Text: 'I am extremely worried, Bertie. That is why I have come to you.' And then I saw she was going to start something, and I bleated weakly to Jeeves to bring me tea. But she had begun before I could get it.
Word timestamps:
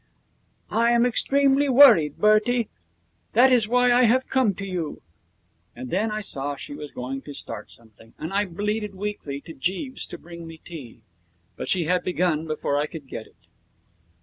'I 0.71 0.93
am 0.93 1.05
extremely 1.05 1.69
worried, 1.69 2.17
Bertie. 2.17 2.69
That 3.33 3.53
is 3.53 3.67
why 3.67 3.93
I 3.93 4.05
have 4.05 4.25
come 4.27 4.55
to 4.55 4.65
you.' 4.65 5.03
And 5.75 5.91
then 5.91 6.09
I 6.09 6.21
saw 6.21 6.55
she 6.55 6.73
was 6.73 6.89
going 6.89 7.21
to 7.21 7.35
start 7.35 7.69
something, 7.69 8.15
and 8.17 8.33
I 8.33 8.45
bleated 8.45 8.95
weakly 8.95 9.41
to 9.41 9.53
Jeeves 9.53 10.07
to 10.07 10.17
bring 10.17 10.47
me 10.47 10.57
tea. 10.57 11.01
But 11.55 11.69
she 11.69 11.83
had 11.85 12.03
begun 12.03 12.47
before 12.47 12.77
I 12.79 12.87
could 12.87 13.05
get 13.05 13.27
it. 13.27 13.35